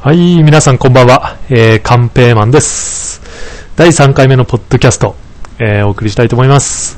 [0.00, 1.38] はい、皆さんこんばんは。
[1.50, 3.20] えー、カンペーマンです。
[3.74, 5.16] 第3回目のポッドキャスト、
[5.58, 6.96] えー、お送りしたいと思います。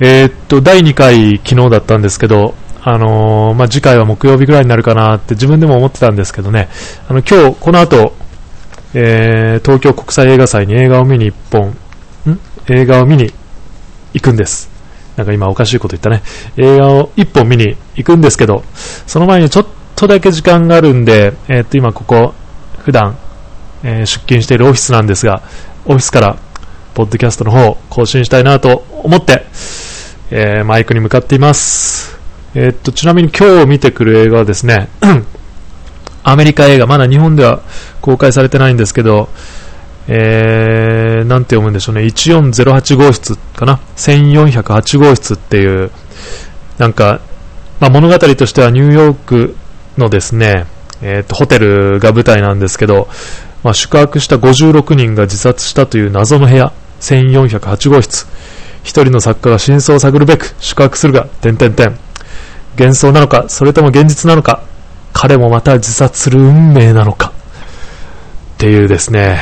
[0.00, 6.68] えーっと、第2回昨日だったんですけど、あのーまあ、次回は木曜日ぐらいになるかなって自分でも思ってたんですけどね、
[7.08, 8.12] あの、今日、この後、
[8.94, 11.76] えー、東京国際映画祭に映画を見に一本、ん？
[12.66, 13.32] 映画を見に
[14.14, 14.68] 行くんです。
[15.16, 16.24] なんか今おかしいこと言ったね。
[16.56, 18.64] 映画を一本見に行くんですけど、
[19.06, 19.66] その前にちょっ
[19.98, 22.32] とだけ時間があるんで、えーっと、今ここ、
[22.78, 23.18] 普段、
[23.82, 25.42] えー出勤しているオフィスなんですが、
[25.86, 26.36] オフィスから、
[26.94, 29.44] ポッドキャストの方を更新したいなと思って、
[30.30, 32.16] えーマイクに向かっています。
[32.54, 34.88] えっと、ちなみに今日見てくる映画はですね、
[36.22, 37.62] アメリカ映画、まだ日本では
[38.00, 39.28] 公開されてないんですけど、
[40.06, 45.90] えー、なんて読むんでしょうね、1408号室かな、1408号室っていう、
[46.78, 47.20] なんか、
[47.80, 49.56] まあ、物語としてはニューヨーク
[49.98, 50.66] のですね、
[51.02, 53.08] えーと、ホテルが舞台なんですけど、
[53.62, 58.26] まあ、宿泊した56人が自殺したという謎の部屋、1408号室。
[58.82, 61.98] 一人の作家が真相を探るべく宿泊するが、点々点。
[62.78, 64.62] 幻想なのか、それとも現実なのか、
[65.12, 67.32] 彼もまた自殺する運命なのか。
[68.54, 69.38] っていうですね、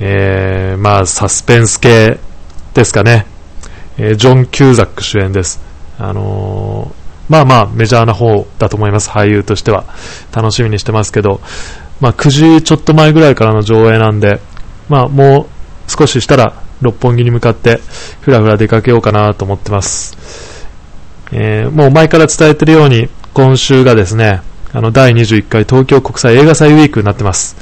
[0.00, 2.18] えー、まあ、サスペンス系
[2.74, 3.26] ですかね。
[3.98, 5.60] えージョン・キューザック主演です。
[5.98, 6.99] あのー
[7.30, 9.84] まあまあメジャーな方だと思います、俳優としては。
[10.34, 11.40] 楽しみにしてますけど、
[12.00, 12.28] まあ9
[12.58, 14.40] 時ちょっと前ぐらいからの上映なんで、
[14.88, 17.80] まあもう少ししたら六本木に向かって
[18.20, 20.16] ふらふら出かけようかなと思ってます。
[21.30, 24.42] えーもう前から伝えてるように、今週がですね、
[24.72, 27.56] あの第21回東京国際映画祭ウィークになってます。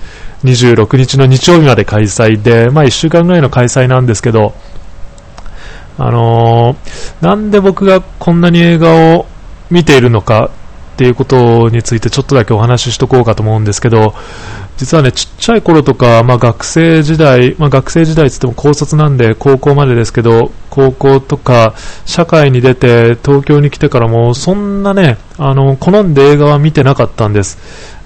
[0.44, 4.54] 26日の日曜日まで開催で、まあ1週間ぐらいの開催なんですけど、
[5.98, 9.26] あのーなんで僕がこんなに映画を
[9.70, 10.50] 見ているのか
[10.94, 14.14] っていうことについてちょっとだけお話ししとこうかと思うんですけど、
[14.78, 21.74] 実はね、ちっちゃい頃とか、まあ学生時代、まあ学生時代って言っても高卒なんで高校までですけど、高校とか
[22.04, 27.58] 社会に出て東京に来てからもそんなね、あの、好んで映画は見てなかったんです。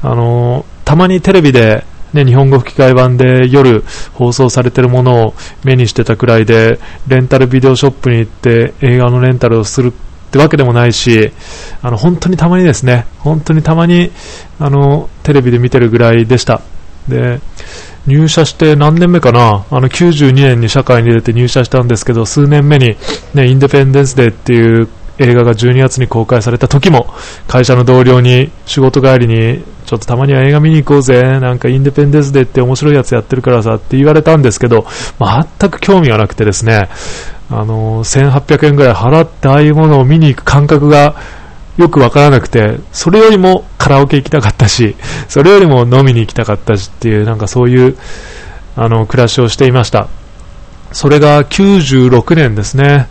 [0.02, 5.34] あの、たまにテレビでね、日本語吹き替え版で夜放送されてるものを
[5.64, 6.78] 目にしてたくらいで、
[7.08, 9.94] レンタルビデオショップに行って映画のレンタルをする
[10.32, 11.30] ってわけでもないし、
[11.82, 14.10] あの、本当にたまにですね、本当にたまに、
[14.58, 16.62] あの、テレビで見てるぐらいでした。
[17.06, 17.40] で、
[18.06, 22.96] 入社して何年目かなあの、92年に社会に出て入社したんですけど、数年目に、
[23.34, 24.88] ね、インデペンデンスデーっていう
[25.22, 27.12] 映画が12月に公開された時も、
[27.48, 34.86] 会社の同僚に仕事帰りに、ちょっとたまには映画見に行こうぜ、なんかインデペンデンスデーって面白いやつやってるからさって言われたんですけど、
[35.18, 36.88] 全く興味がなくてですね、
[37.50, 41.16] あの1800円ぐらい払ってああいうものを見に行く感覚が
[41.76, 44.96] よくわからなくて、それよりもカラオケ行きたかったし、
[45.28, 47.96] それよりも飲みに行きたかったしっていう、なんかそういう、
[48.76, 50.08] あの、暮らしをしていました。
[50.92, 53.08] それが96年ですね。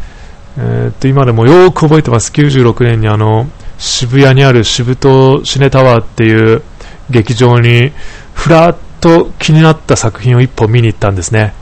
[0.57, 2.31] えーっと、今でもよく覚えてます。
[2.31, 3.47] 96年にあの、
[3.77, 6.61] 渋谷にある渋東シネタワーっていう
[7.09, 7.91] 劇場に、
[8.33, 11.53] ふらっと気になった作品を一本見に行ったんですね。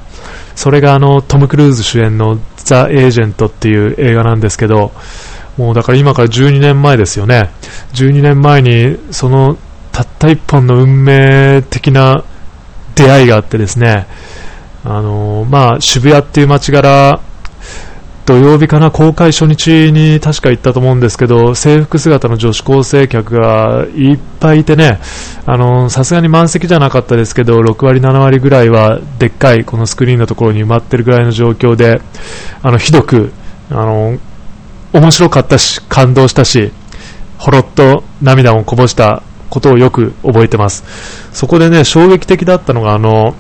[0.55, 4.91] それがあの、トム・クルーズ主演のザ・エージェントっていう映画なんですけど、
[5.57, 7.49] もうだから今から12年前ですよね。
[7.94, 9.57] 12年前に、その、
[9.91, 12.23] たった一本の運命的な
[12.95, 14.07] 出会いがあってですね、
[14.85, 17.19] あのまあ、渋谷っていう街柄、
[18.29, 25.00] 土曜日かな、公開初日に確か行ったと思うんですけど、制服姿の女子高生客がいっぱいいてね、
[25.47, 32.01] あのさすがに満席じゃなかったですけど、6割、7割ぐらいはでっかいこのスクリーンのところに埋まってるぐらいの状況で、
[32.62, 33.31] あのひどく、
[33.72, 34.19] あの
[34.94, 36.72] 面白かったし、感動したし、
[37.40, 40.84] ほろっと涙をこぼしたことをよく覚えてます。
[41.34, 43.34] そこでね、衝撃的だったのが、あの、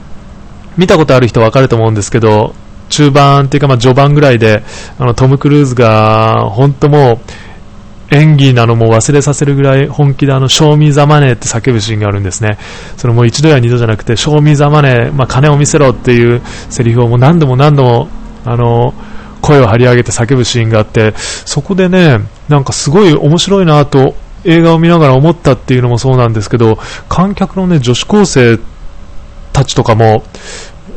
[0.77, 2.55] 見たことある人わかると思うんですけど、
[2.89, 4.63] 中盤っていうか、まあ、序盤ぐらいで、
[4.97, 7.19] あの、トム・クルーズが、本当もう、
[8.11, 12.57] 演技なのも忘れさせるぐらい本気であの、賞味ザマネーって叫ぶシーンがあるんですね。
[12.97, 18.09] それもう一度や二度じゃなくて、賞味ザマネー、まあ、金を見せろっていうセリフをもう何度も何度も、
[18.45, 18.93] あの、
[19.41, 24.15] 声を張り上げて叫ぶシーンがあって、そこでね、なんかすごい面白いなと、
[24.45, 28.59] 映画を見ながら思ったっていうのもそうなんですけど、観客のね、女子高生
[29.53, 30.23] たちとかも、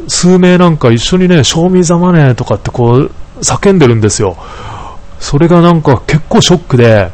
[0.09, 3.11] 数名なんか一緒にね、賞味ざまねとかってこう、
[3.41, 4.37] 叫んでるんですよ。
[5.19, 7.11] それがなんか結構ショックで、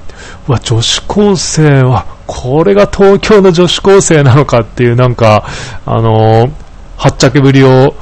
[0.48, 5.44] うわ、女子高生は、これが東京の女子高生なのかっていうなんか、
[5.86, 6.68] あのー
[6.98, 7.94] はっちゃけぶりを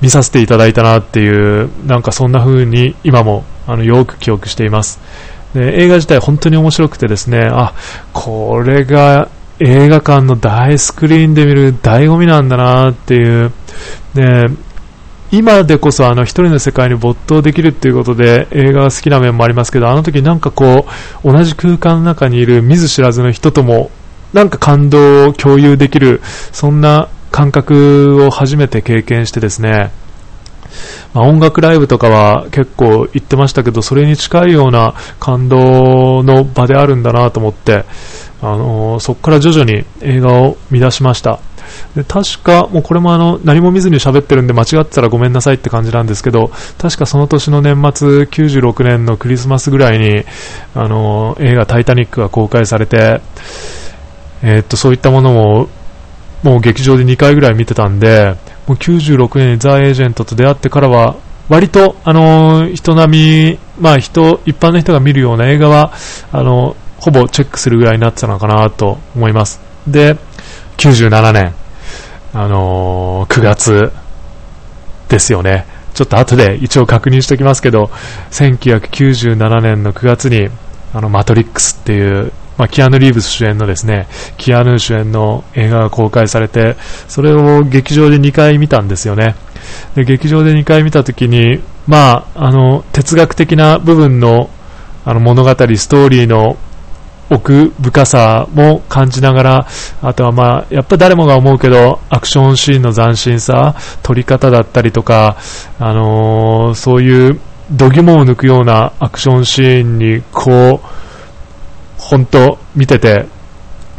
[0.00, 5.00] 見させていただいたなっていう、なんかそんな風に今もあのよく記憶しています。
[5.54, 7.72] で映画自体本当に面白くてですね、あ、
[8.12, 9.28] これが
[9.64, 13.52] 映画館の大スクリーンで見る醍醐味なんだなっていう、
[14.14, 14.48] で、
[15.30, 20.86] 今でこそあの一人の世界に没頭できるっていうことで映画が好きな面もありますけど、あの時なんかこ
[21.24, 23.90] う、同じ空間の中にいる見ず知らずの人とも
[24.32, 26.20] なんか感動を共有できる、
[26.52, 29.92] そんな感覚を初めて経験してですね、
[31.14, 37.84] まあ、音楽ライブとかは結構行ってましたけど、それに近いような感動の場であるんだなと思って、
[38.42, 41.38] あの、そこから徐々に映画を見出しました。
[41.94, 50.24] で確か、もうこれもあの何も見ずに喋ってるんで間違ってたらごめんなさいって感じなんですけど、確かその年の年末、96年のクリスマスぐらいに、
[50.74, 53.20] あの映画タイタニックが公開されて、
[54.42, 55.68] えー、っと、そういったものも、
[56.42, 58.34] もう劇場で2回ぐらい見てたんで、
[58.66, 61.16] もう96年にザ・エージェントと出会ってからは、
[61.48, 65.92] 割と、あの、人並み、まあ人、一般の人が見るような映画は、
[66.32, 69.60] あの、ほぼチェックするぐらいになってたのかなと思います。
[69.88, 70.16] で、
[70.76, 71.52] 97年、
[72.32, 73.92] あのー、9月
[75.08, 75.66] ですよね。
[75.94, 77.90] ちょっと後で一応確認しておきますけど、
[78.30, 80.48] 1997年の9月に、
[80.94, 84.06] あの、マトリックスっていうまあ、キアヌ・リーブス主演のですね、
[84.36, 86.76] キアヌ主演の映画が公開されて、
[87.08, 89.34] それを劇場で2回見たんですよね。
[89.96, 94.50] で、劇場で2回見たときに、まあ、あの、哲学的な部分の、
[95.04, 96.56] あの、物語、ストーリーの
[97.32, 99.66] 奥深さも感じながら、
[100.02, 105.36] あとはまあ、やっぱ誰もが思うけど、アクションシーンの斬新さ、撮り方だったりとか、
[105.78, 107.40] あのー、そういう
[107.70, 110.88] 度肝を抜くようなアクションシーンに、こう、
[111.96, 113.26] 本当見てて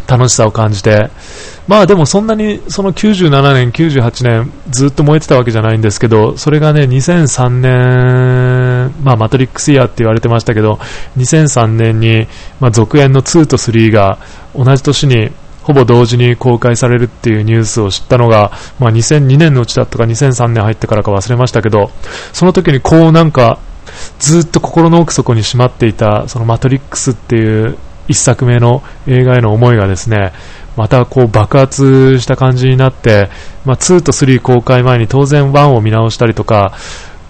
[0.07, 1.09] 楽しさを感じて、
[1.67, 10.79] まあでもそんなにその97年、98年ずっと燃えてたわけじゃないんですけど、それがね、2003年、まあマトリックスイヤーって言われてましたけど、
[11.17, 12.27] 2003年に、
[12.59, 14.17] まあ、続編の2と3が
[14.55, 15.31] 同じ年に
[15.63, 21.89] ほぼ同時に公開されるっていうニュースを知ったのが、まあ、2002年のうちだったか2003年入ってからか忘れましたけど、
[22.33, 23.59] その時にこうなんか、
[24.19, 27.77] ずっと心の奥底にしまっていた、そのマトリックスっていう
[28.09, 30.33] 1作目の映画への思いがですね、
[30.75, 33.29] またこう爆発した感じになって、
[33.63, 36.73] まあ、2と3公開前に当然1を見直したりとか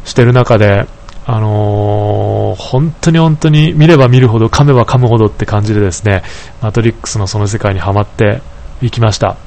[0.05, 0.87] してる中で、
[1.25, 6.23] あのー、本当に本当に見れば見るほど噛めば噛むほどって感じでですね、
[6.61, 8.41] マトリックスのその世界にはまって
[8.81, 9.37] いきました。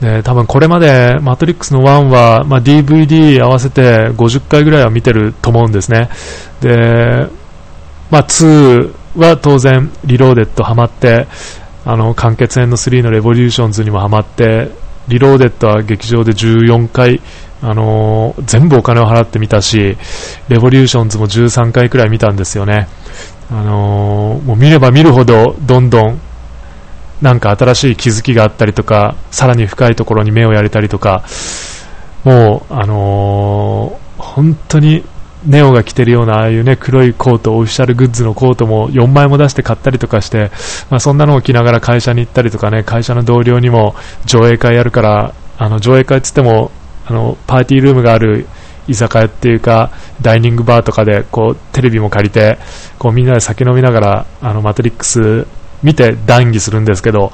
[0.00, 6.08] で、多分これまでマトリックスの1は、まあ、DVD 合わせて50回ぐらいは見てると思うんですね。
[6.60, 7.26] で、
[8.10, 11.26] まあ、2は当然、リローデッドハマって、
[11.84, 14.70] あの、完結編の3のレボリューションズにもハマって、
[15.08, 17.20] リローデッドは劇場で14回、
[17.62, 19.96] あのー、全部お金を払ってみたし、
[20.48, 22.88] レボリューションズも13回くらい見たんですよね。
[23.50, 26.20] あのー、もう見れば見るほど、どんどん、
[27.22, 31.24] なんか新しい気づきがあったりとか、さらに深いところに目をやれたりとか、
[32.24, 35.04] もう、あのー、本当に
[35.46, 40.50] ネオが着てるようなああいうね黒いコート、オフィシャルグッズのコートも4枚も出して買ったりとかして、
[40.90, 43.94] まあ、そんなのを着ながら会社に行ったりとかね会社の同僚にも
[44.24, 46.70] 上映会やるからあの上映会っつっても
[47.06, 48.46] あのパーティールームがある
[48.88, 52.58] 居酒屋っていうかダイニングバーとかでこうテレビも借りて
[52.98, 55.46] こうみんなで酒飲みながらあのマトリックス
[55.82, 57.32] 見て談義するんですけど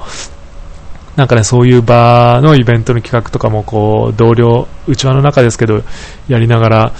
[1.15, 5.83] なんかね、そういう場のイベントの企画とかもこう同僚、内輪の中ですけど
[6.29, 6.93] やりながら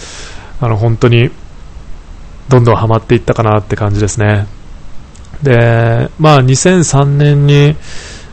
[0.62, 1.32] あの本当に
[2.48, 4.48] どんどんハマっていったかなって感じですね。
[5.44, 7.76] で、まあ2003年に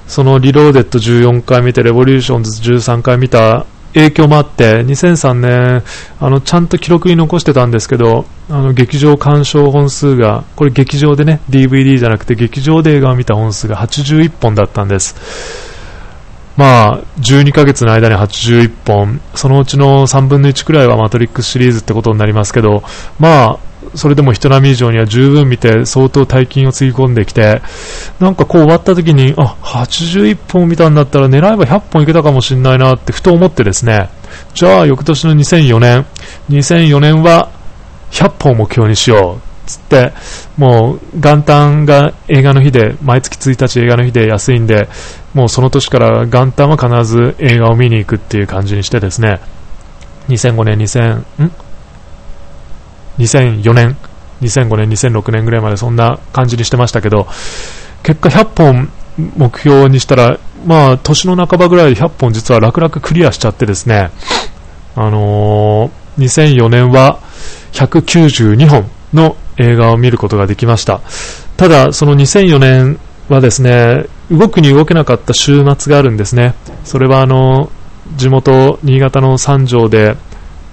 [0.06, 5.82] そのリローデッド14回見て、レボリューションズ13回見た影響もあって、2003年、
[6.18, 15.77] あの、ちゃんと記録に残してたんですけど、あの、劇場鑑賞本数が、これ劇場でね、DVD じゃなくて劇場で映画を見た本数が81本だったんです。
[16.58, 22.82] まあ、12ヶ月の間に81本、そのうちの3分の1くらいはマトリックスシリーズってことになりますけど、
[23.20, 27.62] まあ、それでも人並み以上には十分見て相当大金をつぎ込んできて、
[28.18, 34.10] なんかこう終わった時に、あ、81本見たんだったら狙えば100本いけたかもしれないなってふと思ってですね、
[34.52, 36.06] じゃあ翌年の2004年、
[36.50, 37.50] 2004年は
[38.10, 39.48] 100本を目標にしよう。
[39.68, 40.12] つって、
[40.56, 44.88] もう元旦が映画の日で、毎月1日映画の日で安いんで、
[45.38, 49.38] もうその年から元旦は必ず映画を見に行くっていう感じにしてですね、
[50.26, 51.52] 2005年、2000、ん
[53.18, 53.96] ?2004 年、
[54.40, 57.28] 2005年、2006年ぐらいまでそんな感じにしてましたけど、
[58.02, 58.90] 結果100本
[59.36, 64.10] 目標にしたら、まあ、年の半ばぐらいで100本実は楽々クリアしちゃってですね、
[64.96, 67.20] あのー、2004年は
[67.74, 71.00] 192本の映画を見ることができました。
[71.56, 76.54] ただ、その2004年はですね、動くに動けなかった週末があるんですね。
[76.84, 77.70] それはあの、
[78.16, 80.16] 地元、新潟の三条で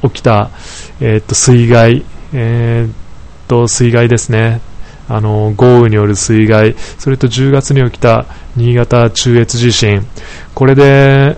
[0.01, 0.51] 起きた、
[1.01, 2.93] えー、っと、水害、えー、っ
[3.47, 4.62] と、水害ですね。
[5.07, 10.05] あの、豪雨による水害、それと10月に起きた新潟中越地震。
[10.53, 11.38] これで、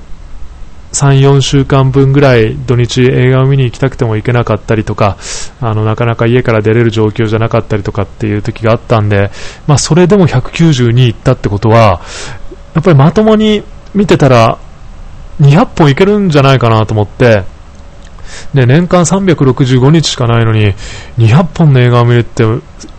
[0.93, 5.17] 3、4週間分ぐらい土日映画を見に行きたくても行けなかったりとか、
[5.61, 9.31] あの、なかなか家から出れる状況じゃなかったりとかっていう時があったんで、
[9.67, 12.01] まあ、それでも192行ったってことは、
[12.73, 13.63] やっぱりまともに
[13.93, 14.57] 見てたら、
[15.41, 17.43] 200本いけるんじゃないかなと思って、
[18.53, 20.73] で、年間365日しかないのに、
[21.17, 22.43] 200本の映画を見るって、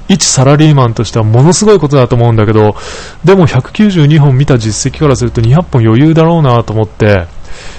[0.08, 2.76] 一サラリーマンとしてはものすごいことだと思うんだけど、
[3.24, 7.26] でも192本見た実績からすると200本余裕だろうなと思って、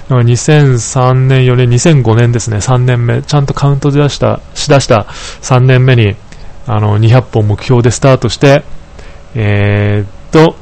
[0.10, 5.06] 2003年、4年、2005年ですね、3年目、ちゃんとカウント出したしだした
[5.42, 6.16] 3年目に、
[6.66, 8.64] あの、200本目標でスタートして、
[9.36, 10.56] えー、っと、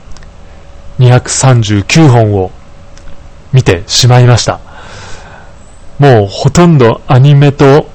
[1.00, 2.52] 239本を
[3.54, 4.60] 見てしまいました。
[6.00, 7.90] もうほとんどアニメと、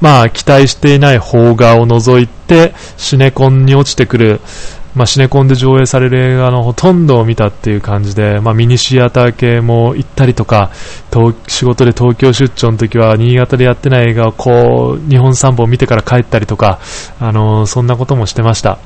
[0.00, 4.40] まあ期待していない邦画を除いて、シネコンに落ちてくる、
[4.98, 10.72] まあ、シネコンで上映される映画のほとんどを見たっていう感じで、まあ、ミニシアター系も行ったりとか、
[11.46, 16.80] 仕事で東京出張の時は新潟でやってない映画をこう、日本3本見てから帰ったりとか、
[17.20, 18.78] あのー、そんなこともしてました。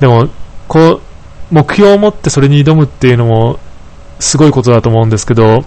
[0.00, 0.30] でも、
[0.68, 1.00] こう、
[1.50, 3.60] 目標を持ってそれに挑むっていうのも、
[4.20, 5.66] すごいことだと思うんですけど、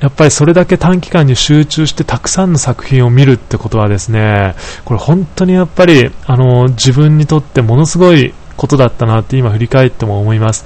[0.00, 4.54] やっぱりそれだけ短期間に集中してたくさんの作品を見るってことはですね、
[4.84, 10.64] これ本当にやっぱり、あの、自分にとってものすごいことだったなって今振り返っても思います。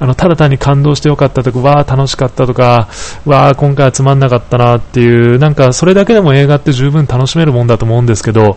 [0.00, 2.88] あの、ただ単に感動してよかったとか、わー楽しかったとか、
[3.24, 8.56] わー今回はつまんなかったなっていう、なんかそれだけでも映画って十分楽しめるもんだと思うんですけど、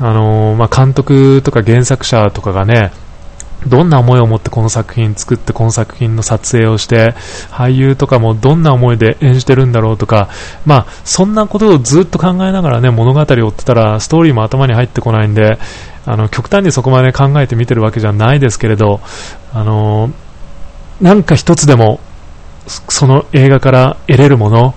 [0.00, 2.92] あのまあ、監督とか原作者とかがね、
[3.66, 7.14] どんな思いを持ってこの作品作ってこの作品の撮影をして
[7.50, 10.28] 俳優とかもどんな思いで演じてるんだろうとか
[10.64, 15.58] まあそんなことをずっと考えながらね物語を追ってたらストーリーも頭に入ってこないんで
[16.06, 19.00] あの極端にそこまで考えて見てるわけじゃないですけれど
[19.52, 20.10] あの
[21.00, 22.00] なんか一つでも
[22.66, 24.74] その映画から得れるもの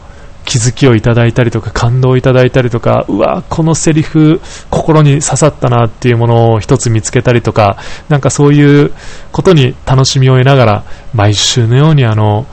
[0.47, 4.39] 気づきをいただいたりとか感動をいただいたりとかうわこのセリフ
[4.69, 7.75] 心に刺さったなっていうものを一つ見つけたりとか
[8.07, 8.93] なんかそういう
[9.33, 12.47] ことに楽しみを得ながら毎週のようにあの、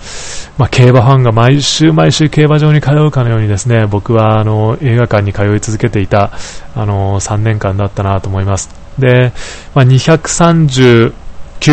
[0.59, 6.33] まあ、競馬ファンが毎週毎週競馬場に通うかのようにですね僕はあの映画館に通い続けていた
[6.75, 8.71] あの3年間だったなと思います。
[8.99, 9.33] で、
[9.73, 11.13] まあ、239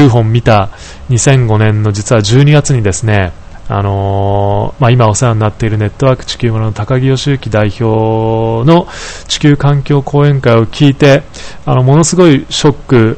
[0.08, 0.70] 本見た
[1.10, 3.32] 2005年の実は12月にですね
[3.74, 8.88] あのー、まあ、今お世話になっているネットワーク地球村の高木義行代表の
[9.28, 11.24] 地球環境講演会を聞いて
[11.66, 13.18] あのものすごいショック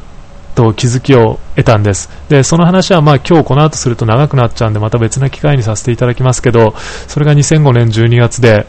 [0.53, 2.09] と気づきを得たんです。
[2.29, 6.75] でその話はまあ今日この後すると長くなっちゃうんでまた別な機会にさせていただきますけど
[7.07, 8.67] それが2005年12月で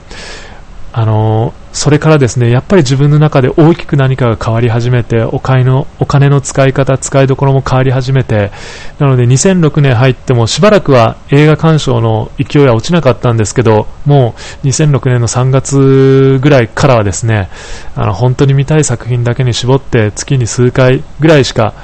[0.92, 8.52] あのそれからですねやっぱり自分の中で大きく何かが変わり始めてお金のお金の使い方、使いどころも変わり始めて
[9.00, 17.48] なので2006年入ってもしばらくは映画鑑賞の勢いは落ちなかったんですけどもう2006年の3月ぐらいからはですね
[17.96, 21.74] あの本当に見たい作品だけに絞って月に数回ぐらいしか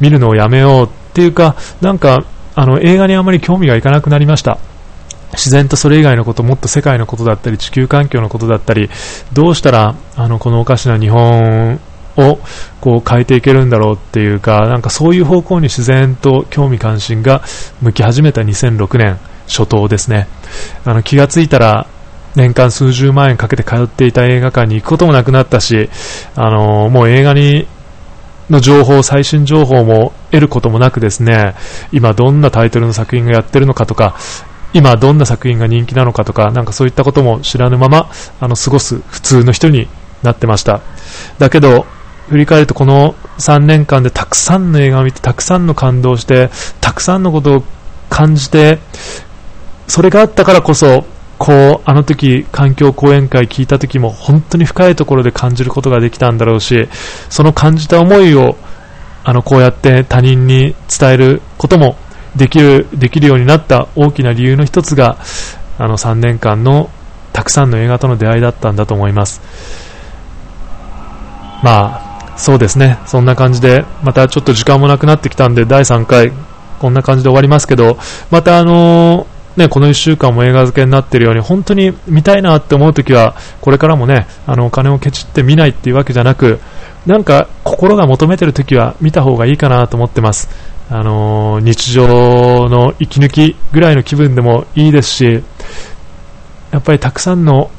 [0.00, 2.24] 見るのをやめようっていうかなんか
[2.54, 4.58] あの映画にあまり興味がいかなくなりました。
[5.34, 8.90] 自然とそれ以外のこと、もっと世界のことだったり、地球環境のことだったり、
[9.32, 11.80] どうしたら、あの、このおかしな日本
[12.16, 12.38] を、
[12.80, 17.42] こう変えていけるんだろうっていうか、なんかそういう方向に自然と興味関心が
[17.80, 20.28] 向き始めた2006年初頭ですね。
[20.84, 21.86] あの、気がついたら、
[22.36, 25.88] 年間数十万円かけて通っていた映画館に行くこともなくなったし、
[26.34, 27.68] あのもう映画に
[28.50, 31.54] の情報、最新情報も得ることもなくですね、
[31.92, 34.16] 今どんなタイトルの作品がやってるのかとか、
[34.74, 39.88] 今どんな作品が人気なのかとか、なんかそういったことも知らぬまま、あの、過ごす普通の人に
[40.22, 40.80] なってました。
[41.38, 41.86] だけど、
[42.28, 46.50] 振り返るとこの3年間でたくさんの映画を見て、たくさんの感動して、
[46.80, 47.62] たくさんのことを
[48.10, 48.80] 感じて、
[49.86, 51.04] それがあったからこそ、
[51.38, 56.88] こう、あの時、環境講演会聞いた時も、本当に深いところで感じることができたんだろうし、
[57.28, 58.56] その感じた思いを、
[59.24, 61.96] あの、こうやって他人に伝えることも
[62.36, 65.18] できるできるようになった大きな理由の一つが
[65.78, 66.90] あの3年間の
[67.32, 69.40] たくさんの映画との出会いだったんだと思います。
[71.62, 72.00] ま
[72.32, 72.98] あそうですね。
[73.06, 76.32] そんな感じでまたちょっと時間もなくなってきたんで第3回
[76.80, 77.98] こんな感じで終わりますけど
[78.30, 79.26] またあの
[79.56, 86.58] ね、この1週間も映画漬けになっているように本当に見たいなって思うときはこれからもねあのお金をケチって見ないっていうわけじゃなく
[87.06, 90.48] なんか心が求めてるときは見た方がいいかなと思ってます。
[90.90, 95.42] あの、日常の息抜きぐらいの気分でもいいですし、
[96.70, 97.70] やっぱりたくさんの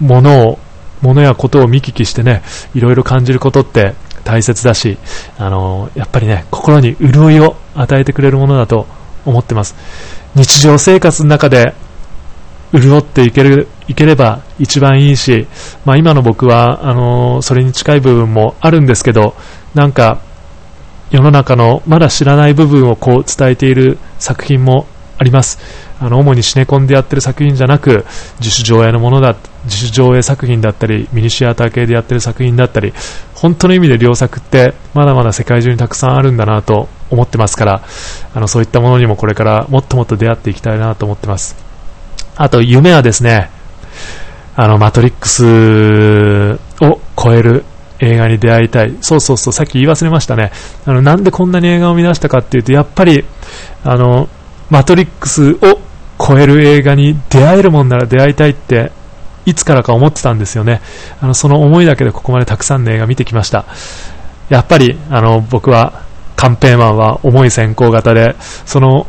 [0.00, 0.58] ものを、
[1.00, 2.42] ものやことを見聞きしてね、
[2.74, 3.94] いろいろ感じることって
[4.24, 4.98] 大切だし、
[5.38, 8.86] あの、やっぱりね、心に潤いを与えてくれるものだと
[9.24, 9.76] 思ってます。
[10.34, 11.74] 日常生活の中で
[12.72, 15.46] 潤っていけるいければ一番いいし、
[15.84, 19.34] まあ、今の僕はあの、それに近い部分もあるんですけど
[19.74, 20.20] なんか
[21.10, 24.86] 世の中のまだ知らない部分をこう伝えている作品も
[25.18, 25.58] あります。
[26.00, 28.06] あの主にシネコンでやってる作品じゃなく
[28.38, 29.34] 自主上映のものだ
[29.64, 32.92] 自主上映作品だったりミニシアター系でやってる作品だったり
[33.34, 37.82] 本当の意味で良作ってまだまだ世界中にたくさんあるんだなと思ってますから
[38.32, 41.56] あのそういったものにもこれからもっともっと出会っていきたいなと思ってます。
[42.36, 43.50] あと夢はですね
[44.54, 47.64] あのマトリックスを超える
[48.00, 48.94] 映画に出会いたい。
[49.00, 50.52] そうそうそう、さっき言い忘れましたね。
[50.86, 53.24] あの、なんでこんなに映画を見出したかっていうと、やっぱり、
[53.84, 54.28] あの、
[54.70, 55.80] マトリックスを
[56.18, 58.92] 超える映画に出会えるもんなら出会いたいって、
[59.46, 60.80] いつからか思ってたんですよね。
[61.20, 63.64] あの、その思いだけでここまでたくさんの映画見てきました。
[64.48, 66.02] やっぱり、あの、僕は、
[66.36, 69.06] カンペーマンは重い先行型で、その、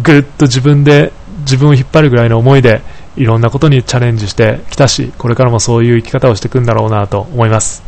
[0.00, 2.82] ぐっと自分で、自分を引っ張るぐらいの思いで、
[3.18, 7.82] いろんなことにチャレンジしてきたし、これからもそういう生き方をしていくんだろうなと思います。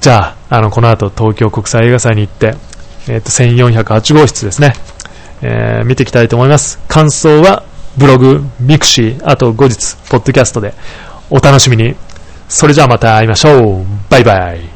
[0.00, 2.54] じゃあ、あの、この後東京国際映画祭に行って、
[3.08, 4.74] えっ、ー、と、1408号室ですね、
[5.42, 6.78] えー、見ていきたいと思います。
[6.86, 7.64] 感想は、
[7.98, 10.74] ブログ、ミクシー、あと後日、ポッドキャストで
[11.28, 11.96] お楽しみに。
[12.48, 13.84] それじゃあまた会いましょう。
[14.08, 14.69] バイバイ。